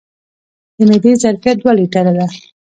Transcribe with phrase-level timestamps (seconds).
[0.77, 2.27] د معدې ظرفیت دوه لیټره دی.